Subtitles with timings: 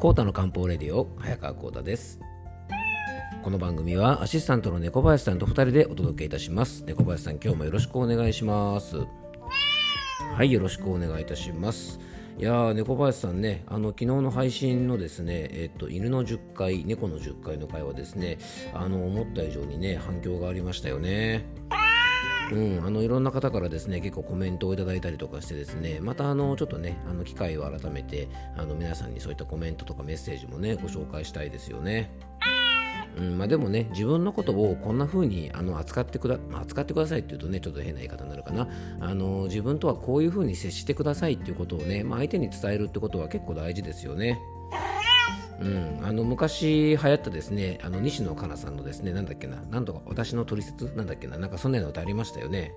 [0.00, 2.20] コータの漢方レディオ早川コータです。
[3.42, 6.84] この番組はアシスタントの猫林さんと2人でお届けいたします。
[6.86, 8.96] 猫林さん今日もよろしくお願いします。
[8.96, 12.00] はいよろしくお願いいたします。
[12.38, 18.38] いやー猫林さんねあの昨日の配信のですねえっと犬の10回猫の10回の会はですね
[18.72, 21.44] あの思った以上にね反響がありましたよね。
[22.52, 32.10] うん、あのいろんな方からですね結構コメントをいただいたりとかしてですねまたあのちょっとねあの機会を改めてあの皆さんにそういったコメントとかメッセージもねご紹介したいですよね。
[33.16, 38.68] うんまあ、でもね自分のことをこんな風にあの扱ってくだ、まあ、扱ってくださいっていうとねちょっと変な言い方になるかな
[39.00, 44.40] あの自分とはこういう風に接してくださいっていうことをね、まあ、相手に伝えるってことは結構大事ですよね。
[45.60, 52.72] うん、あの昔流行ったですねあの西野カナさんのですねなんだっけななんとか私の取説なんだっけななんかそんなような歌ありましたよね。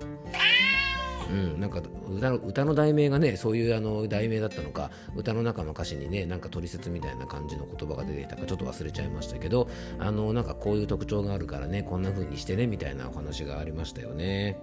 [1.30, 14.58] うん、なんか歌の歌の題名がねそういうあの題名だったのか歌の中の歌詞にねなんか取説みたいな感じの言葉が出ていたかちょっと忘れちゃいましたけどあのなんかこういう特徴があるからねこんな風にしてねみたいなお話がありましたよね。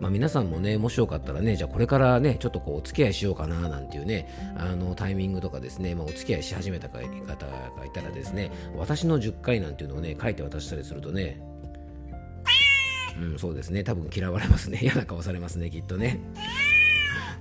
[0.00, 7.04] まあ、皆さんもね、もしよかったらね、じゃあこれからね、ちょっとこうお付き合いしようかななんていうね、あのタイミングとかですね、まあ、お付き合いし始めた方が
[7.84, 11.40] いたらですね、私の10回なんていうのをね、書いて渡したりするとね、
[13.20, 16.20] うん、そうですね、多分嫌われますね、嫌な顔されますね、きっとね。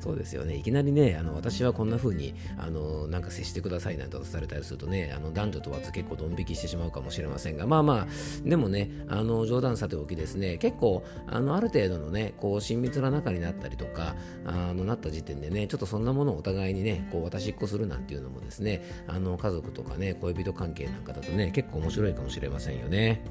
[0.03, 0.57] そうですよね。
[0.57, 8.07] いきなりね、あの私はこんな風にあのなんか接してくださいなんてされたりするとね、あの男女問わず結構ドン引きしてしまうかもしれませんが、まあまあ、
[8.43, 23.23] でもね、あの冗談さておきですね、結構あのある程度のね、こう親密な仲になったりとか、あのなった時点でね、ちょっとそんなものをお互いにね、こう渡しっこするなんていうのもですね、あの家族とかね、恋人関係なんかだとね、結構面白いかもしれませんよね。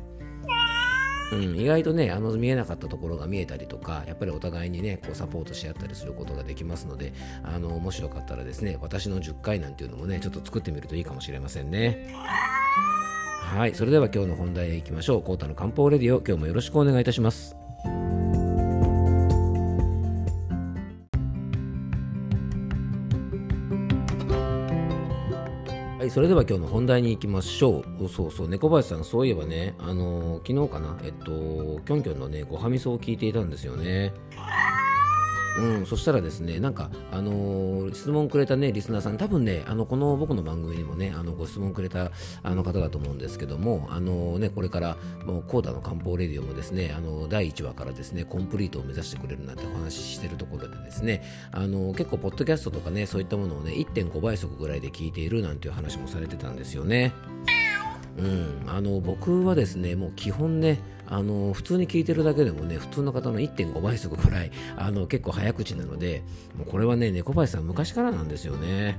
[1.33, 7.12] うん、意外とねあの見えなかったところが見えたりとかやっぱりお互いにねこうサポートし合ったりすることができますので
[7.42, 12.14] あのもしよかったらですね私の10回なんていうのもねちょっと作ってみるといいかもしれませんね。
[12.14, 15.23] はいそれでは今日の本題へ行きましょう。
[15.23, 17.57] コータの漢方レディオ今日もよろしくお願いいたします。
[26.12, 28.06] それでは今日の本題に行きましょう。
[28.06, 34.12] そうそう、猫林さん、そういえばね、あのー、昨日かな、えっと、きょんきょんのね、ごはみそを聞いていたんですよね。
[35.58, 42.11] うん、そしたらですね、なんか、あのー、質問くれたね、リスナーさん、多分ね、あの、この僕の番組にもね、あの、ご質問くれた、
[42.42, 44.96] あの方だと思うんですけども、あのー、ね、これから、
[45.27, 57.13] もう、コーダの漢方レディオもですね、あの、第1話からですね、コンプリートを目指してくれるなんてお話ししてるところでですね、あのー、結構、ポッドキャストとかね、そういったものをね、1.5倍速ぐらいで聞いているなんていう話もされてたんですよね。
[58.19, 60.80] うん、あの僕はですねもう基本ね
[61.12, 66.23] あの普通に聞いてるだけでもね普通の方の1.5倍速ぐらいあの結構早口なので
[66.56, 68.98] もうこれはね猫林さん昔からなんですよね。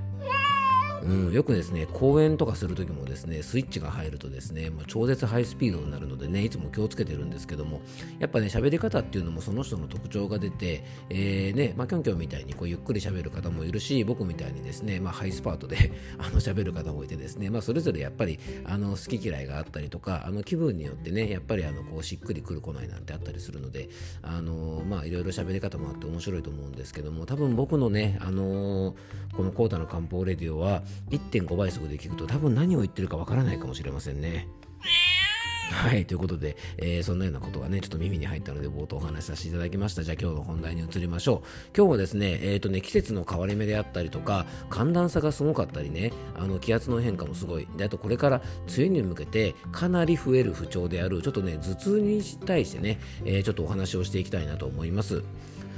[1.03, 7.81] うん、よくですね公演とかするときもですねスイッチが入るとですね、まあ、超絶ハイスピードになるのでねいつも気をつけてるんですけども
[8.19, 23.90] やっぱね喋り方っていうのもその人の特徴が出て、えー、ねまあ、キョンキョンみたいにこうゆっくり喋る方もいるし僕みたいにですね、まあ、ハイスパートで あの喋る方もいてですね、まあ、それぞれやっぱりあの好き嫌いがあったりとかあの気分によってねやっぱりあのこうしっくりくる来ないなんてあったりするので
[24.22, 28.96] あのまあいろいろ喋り方もあって面白いと思うんですけども多分僕のねあの
[29.34, 34.48] このコータの漢方レディオは1.5倍速で聞くと多分何を言ってるかわからないかもしれませんね。
[35.74, 40.03] はい、ということで、えー、そんなようなことがね、ちょっと耳に入ったので冒頭お話しさせていただきました。
[40.03, 41.72] じゃあ今日の本題に移りましょう。
[41.76, 47.68] 今日はですね、えっ、ー、とね、季節の変わり目であったりとか、寒暖差がすごかったりね、あの気圧の変化もすごい。
[47.76, 55.24] で、あとこれから梅雨に向けてかなり増える不調である、ちょっとね、頭痛に対してね、えー、ちょっとお話をしていきたいなと思います。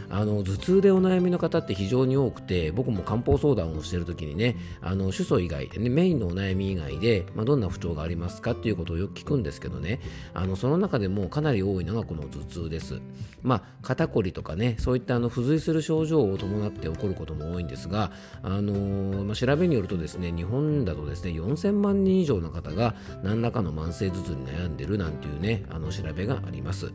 [0.09, 9.99] あの頭痛でお悩みの方って非常に多くて僕も漢方相談をしている時にねあの主訴以外、ね、メインのお悩み以外で、まあ、どんな不調がありますかっていうことをよく聞くんですけどね
[10.33, 13.01] あのその中でもかなり多いのがこの頭痛です。
[13.41, 18.11] まあ、肩こりとかねそういったあの付随する症状を伴って起こることも多いんですが、
[18.41, 26.91] あのー、まあ、調べによるとですね日本だとですね4000万人以上の方が何らかの慢性頭痛に悩んでるなんていうねあの調べがあります。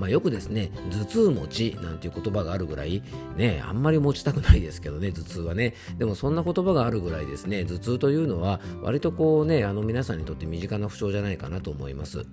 [0.00, 3.02] まあ、よくですね頭痛持ちなんていう言葉があるぐらい
[3.36, 5.74] ねあんまり持ちたくないですけどね頭痛はね。
[5.98, 12.24] でもそんな言葉があるぐらいですね頭痛というのは割とこうねあの皆さんにとって身近な不調じゃないかなと思います。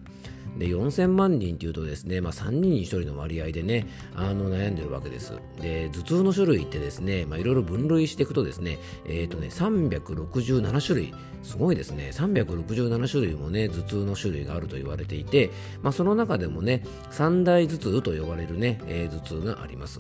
[0.57, 5.33] で4000万人というとですね、まあ、3人に1人の割合でねあの悩んでるわけです。
[5.61, 11.13] で頭痛の種類ってですね、いろいろ分類していくとですねえっ、ー、とね367種類
[11.43, 12.09] すごいですね。
[12.13, 15.51] 367種類もね頭痛の種類があると言われていて、
[15.81, 19.99] まあ、その中でもね三大頭痛と呼ばれるね、えー、頭痛があります。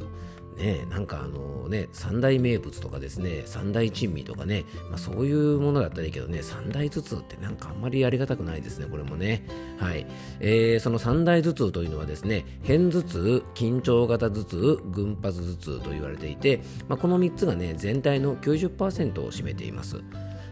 [0.57, 9.45] ね、なんかあのね、三大名物とかですね、三大珍味とかね、まあ、そういうものだったらいいけどね、三大頭痛ってなんかあんまりありがたくないですね、これもね。
[9.77, 10.07] はい。
[10.39, 20.01] えー、その三大頭痛というのはですね、片頭痛、緊張型頭痛、群発頭痛と言われていて、まあ、この3つがね、全体の90%を占めています。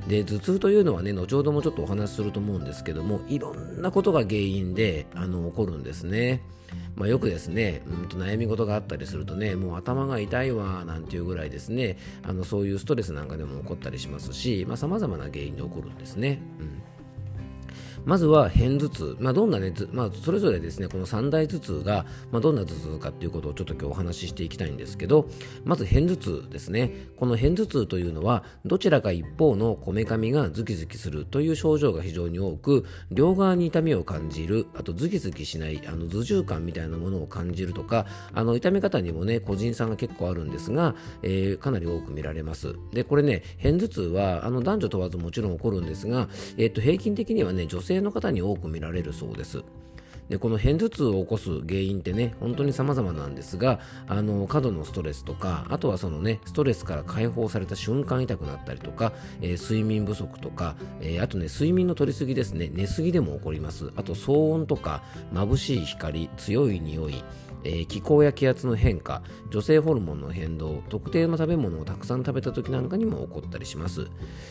[0.08, 6.42] で頭痛というのはね後ほどもちょっとお話しすると思うんですけどもいろんなことが原因であの起こるんですね。
[6.96, 16.42] まあ、よくですね、うんと悩み事があったりするとね、もう頭が痛いわなんていうぐらいですね、あのそういうストレスなんかでも起こったりしますし、さまざ、まな原因で起こるんですね。
[16.60, 16.82] うん
[18.06, 25.28] まずは片頭痛、まあ、どんなね、まあ、それぞれですね、この三大頭痛が、まあ、どんな頭痛かっていうことをちょっと今日お話ししていきたいんですけど、
[25.64, 26.92] まず片頭痛ですね。
[27.18, 42.76] この片頭痛というのは、どちらか一方のこめかみがズキズキするという症状が非常に多く、両側に痛みを感じる、あとズキズキしない、あの頭重感みたいなものを感じるとか、あの痛み方にもね、個人差が結構あるんですが、えー、かなり多く見られます。
[42.94, 49.64] で、これね、片頭痛はあの男女問わずもちろん起こるんですが、えー、っと平均的にはね、女性性の方に多く見られるそうです。
[50.30, 67.24] でこの片頭痛を起こす原因ってね本当に様々なんですがあの過度のストレスとかあとはそのねストレスから解放された瞬間痛くなったりとか、えー、睡眠不足とか、えー、あとね睡眠の取りすぎですね寝すぎでも起こりますあと騒音とか眩しい光強い匂い
[67.66, 74.08] えー、気候や気圧の変化、女性ホルモンの変動、特定の食べ物をたくさん食べた時なんかにも起こったりします。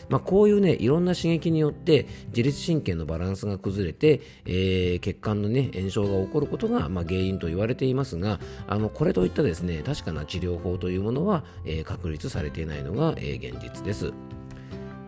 [0.09, 14.13] まあ、こういうね、いろんな刺激によって自律神経のバランスが崩れて、えー、血管のね、炎症が起こることが、まあ、原因と言われていますが、あの、これといったですね、確かな治療法というものは、えー、確立されていないのが、え現実です。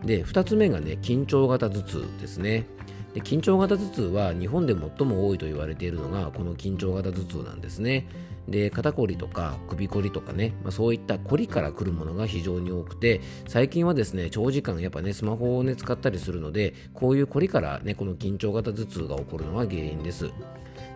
[0.04, 2.66] で、2つ目がね、緊張型頭痛ですね。
[3.14, 8.06] で緊張型頭痛は日本で最も多いと言われているのがこの緊張型頭痛なんですね。
[8.48, 20.30] で肩こりとか首こりとかね、まあ、そういったこりからくるものが非常に多くて最近はですね長時間やっぱねスマホをね使ったりするのでこういうこりからねこの緊張型頭痛が起こるのが原因です。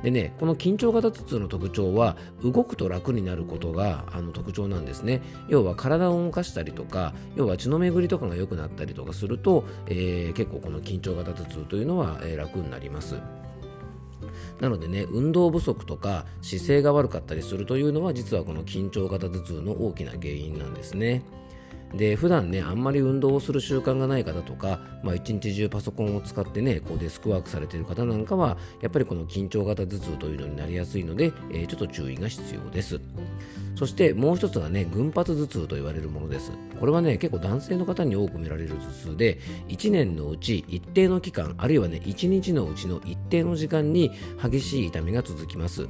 [0.02, 5.22] でね、この緊張型頭痛の特徴は動くと楽になることがあの特徴なんですね。
[5.48, 13.16] 要は体を動かしたりとか、要は血の巡りとかが良くなったりとかすると、えー、結構この緊張型頭痛というのは、えー、楽になります。
[14.60, 21.24] なのでね、運動不足とか姿勢が悪かったりするというのは実はこの緊張型頭痛の大きな原因なんですね。
[21.94, 33.00] で普段ねあんまり運動をする習慣がない方とか、まあ、一日中パソコンを使ってねこうデスクワークされている方なんかはやっぱりこの緊張型頭痛というのになりやすいので、えー、ちょっと注意が必要です。
[33.74, 36.52] そしてもう一つがね群発頭痛と言われるものです。
[36.78, 39.38] これはね結構男性の方に多く見られる頭痛で
[39.68, 44.10] 1年のうち一定の期間あるいはね1日のうちの一定の時間に
[44.42, 45.88] 激しい痛みが続きます。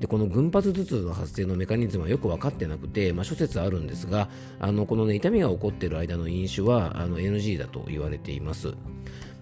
[0.00, 8.74] でこの群発頭痛の発生のメカニズムはよく分かってなくて、まあ、諸説あるんですがあのこの、ね、痛みが起こっている間の飲酒はあの NG だと言われています。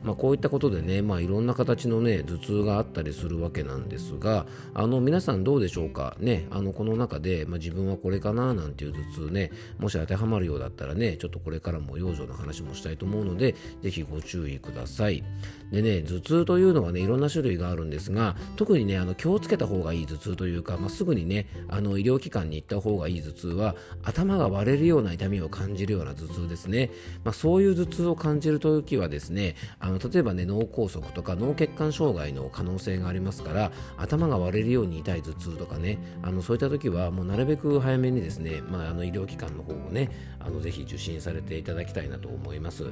[0.02, 8.54] まあ、こういったことでね、まあ、いろんな形の、ね、頭痛があったりするわけなんですがあの皆さんどうでしょうか、ね、あのこの中で、まあ、自分はこれかな？
[8.54, 15.24] なんていう頭痛ねもし当てはまるようだったらねちょっとこれからも養生の話もしたいと思うのでぜひご注意ください。
[15.70, 26.90] でね頭痛というのはねいろんな種類があるんですが特にねあの気をつけた方がいい頭痛というか、まあ、すぐにねあの医療機関に行った方がいい頭痛は頭が割れるような痛みを感じるような頭痛ですね、
[27.24, 29.56] まあ、そういう頭痛を感じるときはですね
[29.88, 42.86] あの例えばね脳梗塞とか脳血管障害の可能性がありますから頭が割れるように痛い頭痛とかねあのそういった時はもうなるべく早めにですね、まあ、あの医療機関の方をねあのぜひ受診されていただきたいなと思います。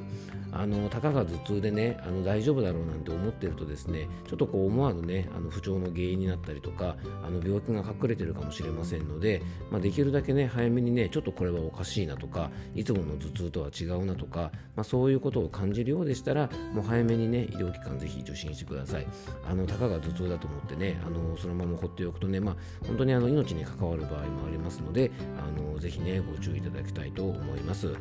[0.53, 19.07] あのたかが頭痛でねあの大丈夫だろうなんて思ってるとですねちょっとこう思わぬねあの不調の原因になったりとかあの病気が隠れてるかもしれませんので、まあ、できるだけね早めにねちょっとこれはおかしいなとかいつもの頭痛とは違うなとか、まあ、そういうことを感じるようでしたらもう早めにね医療機関ぜひ受診してください
[19.49, 27.95] あのたかが頭痛だと思ってねあのそのまま放っておくとね、まあ、本当にあの命に関わる場合もありますのであのぜひねご注意いただきたいと思います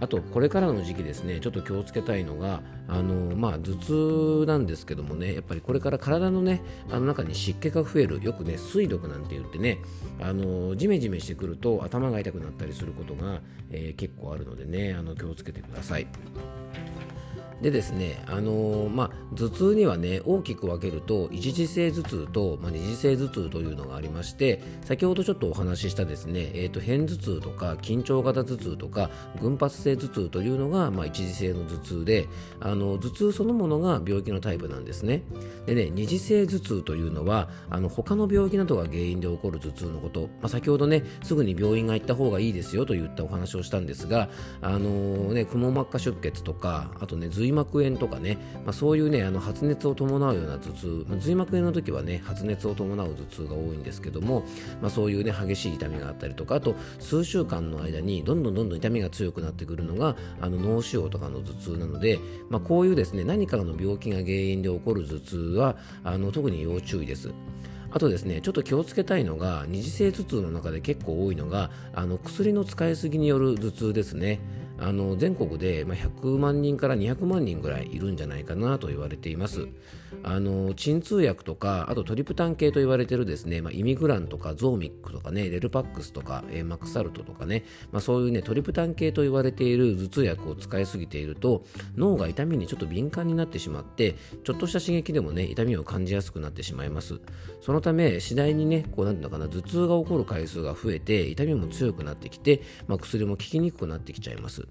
[0.00, 9.78] あとこれからの時期ですねちょっと気をつけたいのがあの、まあ、頭痛なんですけどもねやっぱりこれから体のねあの中に湿気が増えるよくね水毒なんて言ってね
[10.20, 16.06] あのジメジメしてくると頭が痛くなったりすることが、えー、結構あるのでねあの気をつけてください。
[17.62, 29.10] でですね、あのー、まあ、頭痛にはね大きく分けると一次性頭痛と、まあ、二次性頭痛というのがありまして先ほどちょっとお話ししたですね、えーと、片頭痛とか緊張型頭痛とか
[29.40, 32.28] 群発性頭痛というのが、まあ、一次性の頭痛で
[32.60, 35.22] あの頭痛そのものが病気のタイプなんですね。
[35.66, 44.28] でね二次性頭痛というのはあの他の病気などが原因で起こる頭痛のこと、まあ、先ほどねすぐに病院が行った方がいいですよといったお話をしたんですが
[44.60, 54.44] あのー、ね、くも膜下出血とかあとね髄髄膜炎とかね、まあ、そういうねあの発熱を伴うような頭痛、まあ、髄膜炎の時はね発熱を伴う頭痛が多いんですけども、
[54.82, 62.18] まあ、そういうね激しい痛みがあったりとかあと数週間の間にどんどんどんどん痛みが強くなってくるのがあの脳腫瘍とかの頭痛なので、
[62.50, 67.32] まあ、こういうですね何かの病気が原因で起こる頭痛はあの特に要注意です。
[67.90, 74.40] あとですね、ちょっと気をつけたいのが、二次性頭痛の中で結構多いのが、あの薬の使いすぎによる頭痛ですね。
[74.80, 79.68] あの全国で100万人から200万人ぐらいいるんじゃないかなと言われています。
[80.22, 91.64] あの鎮痛薬とかあとトリプタン系と言われてるですね、まあ、イミグランとかゾーミックとかねレルパックスとか、えー、マクサルトとかね、まあ、そういうねトリプタン系と言われている頭痛薬を使いすぎていると
[91.96, 97.20] 脳が痛みにちょっと敏感になってしまってちょっとした刺激でもね痛みを感じやすくなってしまいます
[97.60, 104.67] そのため次第にねこうなんていうのかな頭痛が起こる回数が増えて痛みも強くなってきて、まあ、薬も効きにくくなってきちゃいます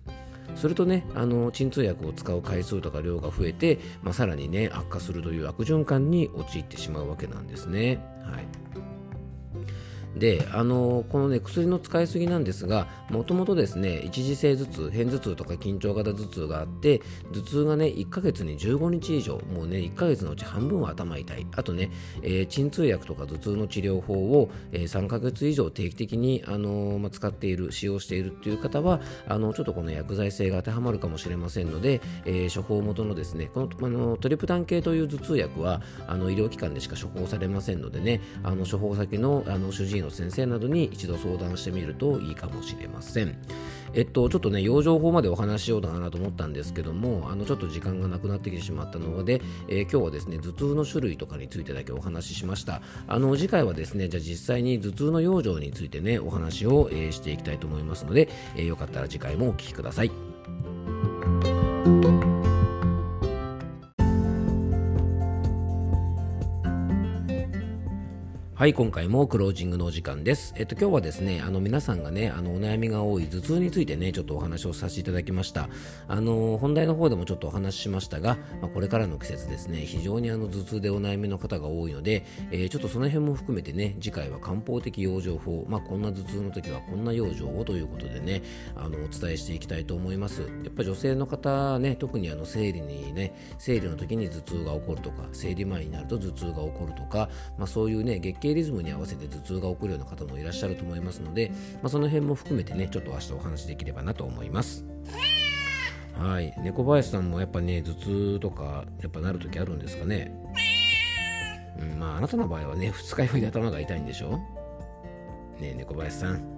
[0.56, 8.00] するとねあの鎮痛薬を使う回数とか量が増えて、まあ、さらにね悪化するという悪循環に陥ってしまうわけなんですね。
[8.24, 8.97] はい
[10.18, 17.02] であのこのね薬の使いすぎなんですがもともとですね一次性頭痛片頭痛とか緊張型頭痛があって
[17.34, 21.48] 頭痛がね1ヶ月に15日以上もうね1ヶ月のうち半分は頭痛い。
[21.56, 43.38] あとね、えー、鎮痛薬とか頭痛の治療法を、えー、3ヶ月以上定期的に、あのー、まあ、使っている使用しているっていう方はあのちょっとこの薬剤性が当てはまるかもしれませんので、え処方元のですねこのあのトリプタン系という頭痛薬はあの医療機関でしか処方されませんのでねあの処方先のあの主治医の先生などに一度相談してみるといいかもしれません。
[43.94, 52.82] えっと、ちょっとね、養生法までお話ししようかなと思ったんですけども、あの、ちょっと時間がなくなってきてしまったので、えー、今日はですね、頭痛の種類とかについてだけお話ししました。
[53.08, 60.12] あの、次回はですね、じゃあ実際に頭痛の養生についてね、お話を、えー、していきたいと思いますので、えー、よかったら次回もお聴きください。
[68.58, 70.56] はい、今回もクロージングのお時間です。
[70.58, 75.70] えっと、今日はですね、あの、皆さんがね、あの、お悩みが多い頭痛についてね、ちょっとお話をさせていただきました。
[76.08, 88.42] あの、本題の方でもちょっとお話ししましたが、まあ、これからの季節ですね、非常にあの、頭痛でお悩みの方が多いので、えー、ちょっとその辺も含めてね、次回は漢方的養生法、まあ、こんな頭痛の時はこんな養生をということでね、
[88.76, 90.42] あの、お伝えしていきたいと思います。
[90.42, 101.52] やっぱ女性の方ね、特にあの、生理にね、生理の時に頭痛が起こるとか、生理前になると頭痛が起こるとか、まあ、そういうね、月経リズムに合わせて頭痛が起こるような方もいらっしゃると思いますので、
[101.82, 104.86] まあ、その辺も含めてねちょっと明日お話しできればなと思います。
[106.18, 106.54] はい。
[106.58, 110.32] 猫林さんもやっぱね頭痛とかやっぱなるときあるんですかね？
[111.80, 114.40] うんまああなたの場合はね二日酔いで頭が痛いんでしょ？
[115.60, 116.57] ね猫林さん。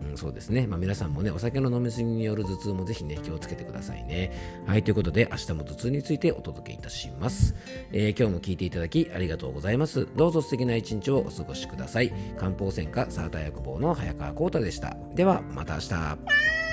[0.00, 0.66] うん、そうですね。
[0.66, 4.62] まあ、皆さんもね、お酒の飲みすぎによる頭痛もぜひね、気をつけてくださいね。
[4.66, 7.54] はい、ということで、明日も頭痛についてお届けいたします。
[7.92, 10.06] えー、今日も聞いていただきありがとうございます。
[10.16, 12.12] どうぞ素敵な一日をお過ごしください。
[12.36, 14.96] 漢方専科サーター薬房の早川幸太でした。
[15.14, 16.67] では、また明日。